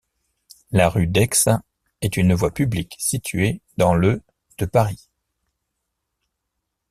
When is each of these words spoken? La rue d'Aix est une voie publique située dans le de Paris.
La 0.71 0.89
rue 0.89 1.05
d'Aix 1.05 1.29
est 2.01 2.17
une 2.17 2.33
voie 2.33 2.49
publique 2.51 2.95
située 2.97 3.61
dans 3.77 3.93
le 3.93 4.23
de 4.57 4.65
Paris. 4.65 5.07